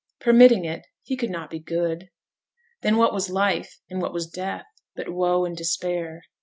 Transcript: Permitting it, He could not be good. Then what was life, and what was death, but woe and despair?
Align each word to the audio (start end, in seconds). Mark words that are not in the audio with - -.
Permitting 0.19 0.65
it, 0.65 0.87
He 1.03 1.15
could 1.15 1.29
not 1.29 1.51
be 1.51 1.59
good. 1.59 2.09
Then 2.81 2.97
what 2.97 3.13
was 3.13 3.29
life, 3.29 3.77
and 3.87 4.01
what 4.01 4.13
was 4.13 4.25
death, 4.25 4.65
but 4.95 5.09
woe 5.13 5.45
and 5.45 5.55
despair? 5.55 6.23